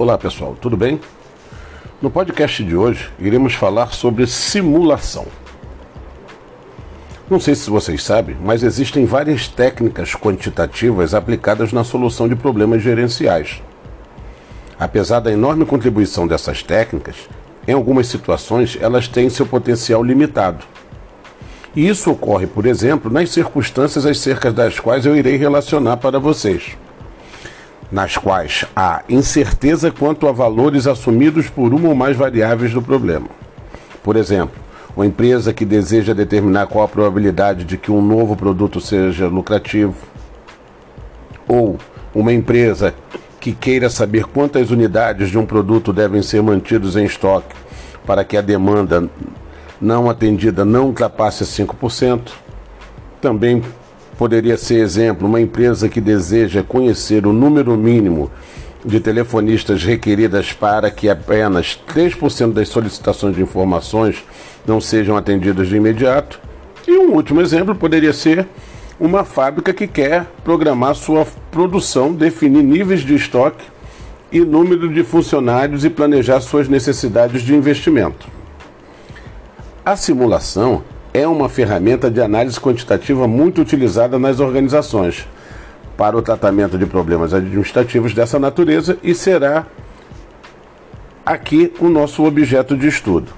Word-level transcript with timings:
Olá 0.00 0.16
pessoal, 0.16 0.56
tudo 0.58 0.78
bem? 0.78 0.98
No 2.00 2.10
podcast 2.10 2.64
de 2.64 2.74
hoje 2.74 3.10
iremos 3.18 3.52
falar 3.52 3.92
sobre 3.92 4.26
simulação. 4.26 5.26
Não 7.28 7.38
sei 7.38 7.54
se 7.54 7.68
vocês 7.68 8.02
sabem, 8.02 8.34
mas 8.42 8.62
existem 8.62 9.04
várias 9.04 9.46
técnicas 9.46 10.14
quantitativas 10.14 11.12
aplicadas 11.12 11.70
na 11.70 11.84
solução 11.84 12.26
de 12.30 12.34
problemas 12.34 12.82
gerenciais. 12.82 13.62
Apesar 14.78 15.20
da 15.20 15.30
enorme 15.30 15.66
contribuição 15.66 16.26
dessas 16.26 16.62
técnicas, 16.62 17.28
em 17.68 17.74
algumas 17.74 18.06
situações 18.06 18.78
elas 18.80 19.06
têm 19.06 19.28
seu 19.28 19.44
potencial 19.44 20.02
limitado. 20.02 20.64
E 21.76 21.86
isso 21.86 22.10
ocorre, 22.10 22.46
por 22.46 22.64
exemplo, 22.64 23.12
nas 23.12 23.28
circunstâncias 23.28 24.06
acerca 24.06 24.50
das 24.50 24.80
quais 24.80 25.04
eu 25.04 25.14
irei 25.14 25.36
relacionar 25.36 25.98
para 25.98 26.18
vocês 26.18 26.74
nas 27.90 28.16
quais 28.16 28.64
há 28.74 29.02
incerteza 29.08 29.90
quanto 29.90 30.28
a 30.28 30.32
valores 30.32 30.86
assumidos 30.86 31.48
por 31.48 31.74
uma 31.74 31.88
ou 31.88 31.94
mais 31.94 32.16
variáveis 32.16 32.72
do 32.72 32.80
problema. 32.80 33.26
Por 34.02 34.16
exemplo, 34.16 34.54
uma 34.96 35.06
empresa 35.06 35.52
que 35.52 35.64
deseja 35.64 36.14
determinar 36.14 36.66
qual 36.66 36.84
a 36.84 36.88
probabilidade 36.88 37.64
de 37.64 37.76
que 37.76 37.90
um 37.90 38.00
novo 38.00 38.36
produto 38.36 38.80
seja 38.80 39.26
lucrativo, 39.26 39.94
ou 41.48 41.78
uma 42.14 42.32
empresa 42.32 42.94
que 43.40 43.52
queira 43.52 43.88
saber 43.88 44.24
quantas 44.24 44.70
unidades 44.70 45.30
de 45.30 45.38
um 45.38 45.46
produto 45.46 45.92
devem 45.92 46.22
ser 46.22 46.42
mantidos 46.42 46.96
em 46.96 47.04
estoque 47.04 47.56
para 48.06 48.24
que 48.24 48.36
a 48.36 48.40
demanda 48.40 49.08
não 49.80 50.10
atendida 50.10 50.64
não 50.64 50.86
ultrapasse 50.86 51.44
5%. 51.44 52.32
Também 53.20 53.62
Poderia 54.20 54.58
ser 54.58 54.80
exemplo 54.80 55.26
uma 55.26 55.40
empresa 55.40 55.88
que 55.88 55.98
deseja 55.98 56.62
conhecer 56.62 57.26
o 57.26 57.32
número 57.32 57.74
mínimo 57.74 58.30
de 58.84 59.00
telefonistas 59.00 59.82
requeridas 59.82 60.52
para 60.52 60.90
que 60.90 61.08
apenas 61.08 61.80
3% 61.88 62.52
das 62.52 62.68
solicitações 62.68 63.34
de 63.34 63.40
informações 63.40 64.22
não 64.66 64.78
sejam 64.78 65.16
atendidas 65.16 65.68
de 65.68 65.76
imediato. 65.76 66.38
E 66.86 66.98
um 66.98 67.14
último 67.14 67.40
exemplo 67.40 67.74
poderia 67.74 68.12
ser 68.12 68.46
uma 69.00 69.24
fábrica 69.24 69.72
que 69.72 69.86
quer 69.86 70.26
programar 70.44 70.94
sua 70.96 71.26
produção, 71.50 72.12
definir 72.12 72.62
níveis 72.62 73.00
de 73.00 73.14
estoque 73.14 73.64
e 74.30 74.40
número 74.40 74.92
de 74.92 75.02
funcionários 75.02 75.82
e 75.82 75.88
planejar 75.88 76.42
suas 76.42 76.68
necessidades 76.68 77.40
de 77.40 77.54
investimento. 77.54 78.28
A 79.82 79.96
simulação 79.96 80.84
é 81.12 81.26
uma 81.26 81.48
ferramenta 81.48 82.10
de 82.10 82.20
análise 82.20 82.60
quantitativa 82.60 83.26
muito 83.26 83.60
utilizada 83.60 84.18
nas 84.18 84.40
organizações 84.40 85.26
para 85.96 86.16
o 86.16 86.22
tratamento 86.22 86.78
de 86.78 86.86
problemas 86.86 87.34
administrativos 87.34 88.14
dessa 88.14 88.38
natureza 88.38 88.96
e 89.02 89.14
será 89.14 89.66
aqui 91.26 91.72
o 91.80 91.88
nosso 91.88 92.24
objeto 92.24 92.76
de 92.76 92.86
estudo. 92.86 93.32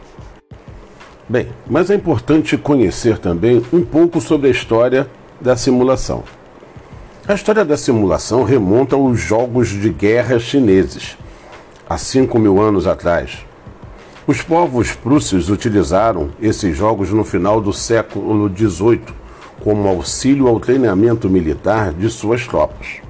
Bem, 1.29 1.49
mas 1.67 1.91
é 1.91 1.95
importante 1.95 2.59
conhecer 2.59 3.19
também 3.19 3.63
um 3.73 3.83
pouco 3.83 4.21
sobre 4.21 4.49
a 4.49 4.51
história 4.51 5.09
da 5.41 5.57
simulação. 5.57 6.23
A 7.27 7.35
história 7.35 7.65
da 7.65 7.77
simulação 7.77 8.45
remonta 8.45 8.97
aos 8.97 9.19
jogos 9.19 9.69
de 9.69 9.89
guerra 9.89 10.39
chineses, 10.39 11.17
há 11.89 11.97
5 11.97 12.39
mil 12.39 12.61
anos 12.61 12.87
atrás 12.87 13.45
os 14.27 14.41
povos 14.41 14.93
prússios 14.93 15.51
utilizaram 15.51 16.31
esses 16.41 16.77
jogos 16.77 17.11
no 17.11 17.25
final 17.25 17.61
do 17.61 17.73
século 17.73 18.49
XVIII 18.49 19.03
como 19.61 19.89
auxílio 19.89 20.47
ao 20.47 20.61
treinamento 20.61 21.29
militar 21.29 21.93
de 21.93 22.09
suas 22.09 22.47
tropas. 22.47 23.01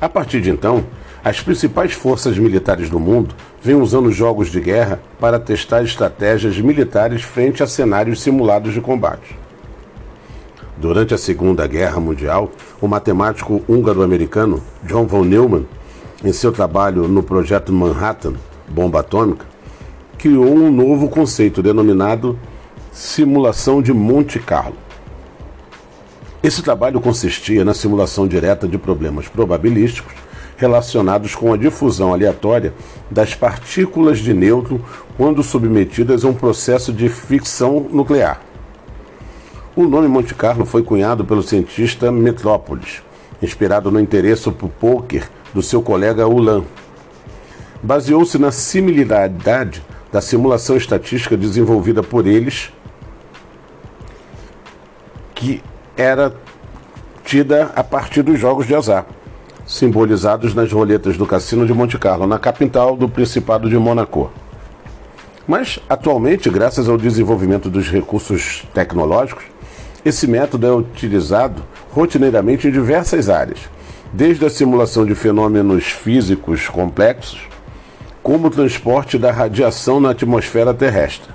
A 0.00 0.08
partir 0.08 0.40
de 0.40 0.50
então, 0.50 0.84
as 1.22 1.40
principais 1.40 1.92
forças 1.92 2.38
militares 2.38 2.88
do 2.88 2.98
mundo 2.98 3.34
vêm 3.62 3.74
usando 3.74 4.10
jogos 4.10 4.50
de 4.50 4.60
guerra 4.60 5.00
para 5.18 5.38
testar 5.38 5.82
estratégias 5.82 6.58
militares 6.58 7.22
frente 7.22 7.62
a 7.62 7.66
cenários 7.66 8.22
simulados 8.22 8.72
de 8.72 8.80
combate. 8.80 9.36
Durante 10.78 11.12
a 11.12 11.18
Segunda 11.18 11.66
Guerra 11.66 12.00
Mundial, 12.00 12.50
o 12.80 12.88
matemático 12.88 13.62
húngaro-americano 13.68 14.62
John 14.84 15.06
von 15.06 15.24
Neumann, 15.24 15.66
em 16.24 16.32
seu 16.32 16.52
trabalho 16.52 17.06
no 17.06 17.22
projeto 17.22 17.72
Manhattan, 17.72 18.34
bomba 18.66 19.00
atômica, 19.00 19.44
criou 20.20 20.54
um 20.54 20.70
novo 20.70 21.08
conceito 21.08 21.62
denominado 21.62 22.38
simulação 22.92 23.80
de 23.80 23.90
Monte 23.90 24.38
Carlo. 24.38 24.76
Esse 26.42 26.62
trabalho 26.62 27.00
consistia 27.00 27.64
na 27.64 27.72
simulação 27.72 28.28
direta 28.28 28.68
de 28.68 28.76
problemas 28.76 29.28
probabilísticos 29.28 30.12
relacionados 30.58 31.34
com 31.34 31.54
a 31.54 31.56
difusão 31.56 32.12
aleatória 32.12 32.74
das 33.10 33.34
partículas 33.34 34.18
de 34.18 34.34
nêutron 34.34 34.78
quando 35.16 35.42
submetidas 35.42 36.22
a 36.22 36.28
um 36.28 36.34
processo 36.34 36.92
de 36.92 37.08
ficção 37.08 37.86
nuclear. 37.90 38.42
O 39.74 39.84
nome 39.84 40.06
Monte 40.06 40.34
Carlo 40.34 40.66
foi 40.66 40.82
cunhado 40.82 41.24
pelo 41.24 41.42
cientista 41.42 42.12
Metrópolis, 42.12 43.02
inspirado 43.40 43.90
no 43.90 43.98
interesse 43.98 44.50
por 44.50 44.68
poker 44.68 45.26
do 45.54 45.62
seu 45.62 45.80
colega 45.80 46.28
Ulan. 46.28 46.64
Baseou-se 47.82 48.36
na 48.36 48.52
similaridade 48.52 49.82
da 50.12 50.20
simulação 50.20 50.76
estatística 50.76 51.36
desenvolvida 51.36 52.02
por 52.02 52.26
eles, 52.26 52.72
que 55.34 55.62
era 55.96 56.34
tida 57.24 57.70
a 57.76 57.84
partir 57.84 58.22
dos 58.22 58.38
jogos 58.38 58.66
de 58.66 58.74
azar, 58.74 59.06
simbolizados 59.66 60.54
nas 60.54 60.72
roletas 60.72 61.16
do 61.16 61.26
Cassino 61.26 61.66
de 61.66 61.72
Monte 61.72 61.96
Carlo, 61.96 62.26
na 62.26 62.38
capital 62.38 62.96
do 62.96 63.08
Principado 63.08 63.68
de 63.68 63.78
Mônaco. 63.78 64.32
Mas, 65.46 65.78
atualmente, 65.88 66.50
graças 66.50 66.88
ao 66.88 66.96
desenvolvimento 66.96 67.70
dos 67.70 67.88
recursos 67.88 68.64
tecnológicos, 68.74 69.44
esse 70.04 70.26
método 70.26 70.66
é 70.66 70.72
utilizado 70.72 71.62
rotineiramente 71.90 72.66
em 72.66 72.70
diversas 72.70 73.28
áreas, 73.28 73.60
desde 74.12 74.44
a 74.44 74.50
simulação 74.50 75.04
de 75.04 75.14
fenômenos 75.14 75.84
físicos 75.84 76.68
complexos 76.68 77.48
como 78.22 78.48
o 78.48 78.50
transporte 78.50 79.18
da 79.18 79.30
radiação 79.30 80.00
na 80.00 80.10
atmosfera 80.10 80.74
terrestre. 80.74 81.30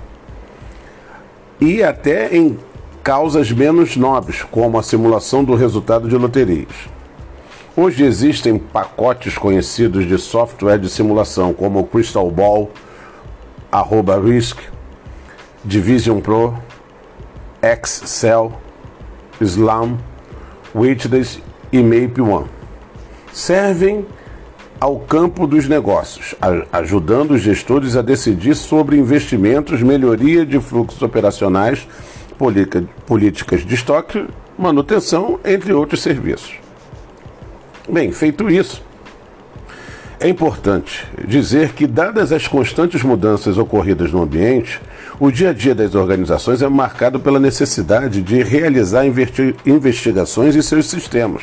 E 1.60 1.82
até 1.82 2.36
em 2.36 2.58
causas 3.02 3.50
menos 3.52 3.96
nobres, 3.96 4.42
como 4.42 4.78
a 4.78 4.82
simulação 4.82 5.44
do 5.44 5.54
resultado 5.54 6.08
de 6.08 6.16
loterias. 6.16 6.68
Hoje 7.76 8.04
existem 8.04 8.58
pacotes 8.58 9.36
conhecidos 9.36 10.06
de 10.06 10.18
software 10.18 10.78
de 10.78 10.88
simulação, 10.88 11.52
como 11.52 11.80
o 11.80 11.86
Crystal 11.86 12.30
Ball, 12.30 12.70
arroba 13.70 14.18
Risk, 14.18 14.58
Division 15.64 16.20
Pro, 16.20 16.56
Excel, 17.62 18.52
Slam, 19.40 19.98
Witness 20.74 21.40
e 21.70 21.82
Mape 21.82 22.20
One. 22.20 22.46
Servem 23.32 24.06
ao 24.80 24.98
campo 25.00 25.46
dos 25.46 25.68
negócios, 25.68 26.34
ajudando 26.72 27.32
os 27.32 27.40
gestores 27.40 27.96
a 27.96 28.02
decidir 28.02 28.54
sobre 28.54 28.96
investimentos, 28.98 29.82
melhoria 29.82 30.44
de 30.44 30.60
fluxos 30.60 31.00
operacionais, 31.02 31.86
políticas 33.06 33.64
de 33.64 33.74
estoque, 33.74 34.26
manutenção, 34.58 35.40
entre 35.44 35.72
outros 35.72 36.02
serviços. 36.02 36.54
Bem, 37.88 38.12
feito 38.12 38.50
isso, 38.50 38.82
é 40.18 40.28
importante 40.28 41.06
dizer 41.26 41.72
que, 41.72 41.86
dadas 41.86 42.32
as 42.32 42.48
constantes 42.48 43.02
mudanças 43.02 43.58
ocorridas 43.58 44.12
no 44.12 44.22
ambiente, 44.22 44.80
o 45.20 45.30
dia 45.30 45.50
a 45.50 45.52
dia 45.52 45.74
das 45.74 45.94
organizações 45.94 46.62
é 46.62 46.68
marcado 46.68 47.20
pela 47.20 47.38
necessidade 47.38 48.20
de 48.22 48.42
realizar 48.42 49.04
investigações 49.64 50.56
em 50.56 50.62
seus 50.62 50.86
sistemas. 50.86 51.42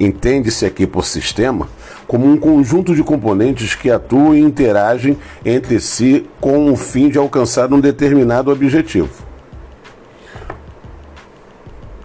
Entende-se 0.00 0.64
aqui 0.64 0.86
por 0.86 1.04
sistema 1.04 1.68
como 2.06 2.26
um 2.26 2.38
conjunto 2.38 2.94
de 2.94 3.02
componentes 3.02 3.74
que 3.74 3.90
atuam 3.90 4.34
e 4.34 4.40
interagem 4.40 5.18
entre 5.44 5.78
si 5.78 6.26
com 6.40 6.72
o 6.72 6.76
fim 6.76 7.08
de 7.08 7.18
alcançar 7.18 7.72
um 7.72 7.80
determinado 7.80 8.50
objetivo. 8.50 9.10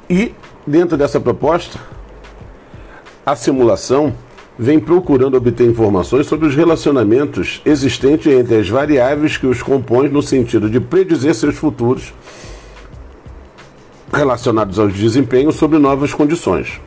E, 0.09 0.33
dentro 0.67 0.97
dessa 0.97 1.19
proposta, 1.19 1.79
a 3.25 3.35
simulação 3.35 4.13
vem 4.59 4.79
procurando 4.79 5.37
obter 5.37 5.67
informações 5.67 6.27
sobre 6.27 6.47
os 6.47 6.55
relacionamentos 6.55 7.61
existentes 7.65 8.31
entre 8.31 8.57
as 8.57 8.69
variáveis 8.69 9.37
que 9.37 9.47
os 9.47 9.63
compõem 9.63 10.09
no 10.09 10.21
sentido 10.21 10.69
de 10.69 10.79
predizer 10.79 11.33
seus 11.33 11.55
futuros 11.55 12.13
relacionados 14.13 14.77
ao 14.77 14.87
desempenho 14.89 15.51
sobre 15.51 15.79
novas 15.79 16.13
condições. 16.13 16.79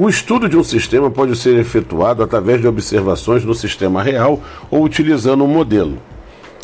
O 0.00 0.08
estudo 0.08 0.48
de 0.48 0.56
um 0.56 0.62
sistema 0.62 1.10
pode 1.10 1.34
ser 1.34 1.58
efetuado 1.58 2.22
através 2.22 2.60
de 2.60 2.68
observações 2.68 3.44
no 3.44 3.52
sistema 3.52 4.00
real 4.00 4.40
ou 4.70 4.84
utilizando 4.84 5.42
um 5.42 5.48
modelo. 5.48 5.98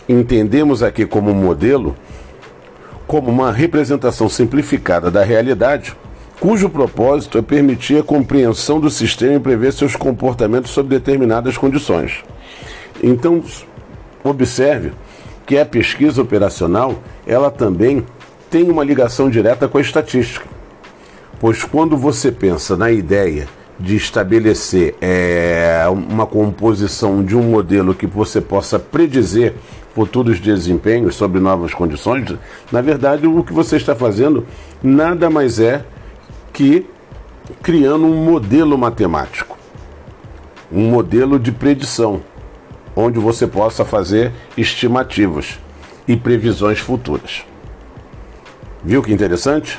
Entendemos 0.08 0.84
aqui 0.84 1.04
como 1.04 1.34
modelo 1.34 1.96
como 3.08 3.32
uma 3.32 3.50
representação 3.50 4.28
simplificada 4.28 5.10
da 5.10 5.24
realidade 5.24 5.96
cujo 6.38 6.70
propósito 6.70 7.36
é 7.36 7.42
permitir 7.42 7.98
a 7.98 8.04
compreensão 8.04 8.78
do 8.78 8.88
sistema 8.88 9.34
e 9.34 9.40
prever 9.40 9.72
seus 9.72 9.96
comportamentos 9.96 10.70
sob 10.70 10.88
determinadas 10.88 11.58
condições. 11.58 12.22
Então, 13.02 13.42
observe 14.22 14.92
que 15.44 15.58
a 15.58 15.66
pesquisa 15.66 16.22
operacional, 16.22 17.02
ela 17.26 17.50
também 17.50 18.06
tem 18.48 18.70
uma 18.70 18.84
ligação 18.84 19.28
direta 19.28 19.66
com 19.66 19.78
a 19.78 19.80
estatística. 19.80 20.53
Pois 21.40 21.64
quando 21.64 21.96
você 21.96 22.30
pensa 22.30 22.76
na 22.76 22.90
ideia 22.90 23.48
de 23.78 23.96
estabelecer 23.96 24.94
é, 25.00 25.84
uma 25.88 26.26
composição 26.26 27.24
de 27.24 27.36
um 27.36 27.42
modelo 27.42 27.94
que 27.94 28.06
você 28.06 28.40
possa 28.40 28.78
predizer 28.78 29.54
futuros 29.94 30.40
desempenhos 30.40 31.16
sobre 31.16 31.40
novas 31.40 31.74
condições, 31.74 32.36
na 32.70 32.80
verdade 32.80 33.26
o 33.26 33.42
que 33.42 33.52
você 33.52 33.76
está 33.76 33.94
fazendo 33.94 34.46
nada 34.82 35.28
mais 35.28 35.58
é 35.58 35.84
que 36.52 36.86
criando 37.62 38.06
um 38.06 38.24
modelo 38.24 38.78
matemático, 38.78 39.56
um 40.72 40.88
modelo 40.88 41.38
de 41.38 41.52
predição, 41.52 42.22
onde 42.96 43.18
você 43.18 43.46
possa 43.46 43.84
fazer 43.84 44.32
estimativas 44.56 45.58
e 46.06 46.16
previsões 46.16 46.78
futuras. 46.78 47.44
Viu 48.82 49.02
que 49.02 49.12
interessante? 49.12 49.78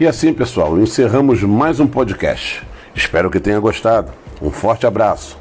E 0.00 0.06
assim, 0.06 0.32
pessoal, 0.32 0.80
encerramos 0.80 1.42
mais 1.42 1.78
um 1.78 1.86
podcast. 1.86 2.62
Espero 2.94 3.30
que 3.30 3.38
tenha 3.38 3.60
gostado. 3.60 4.10
Um 4.40 4.50
forte 4.50 4.86
abraço. 4.86 5.38